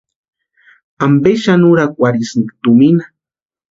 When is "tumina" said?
2.63-3.05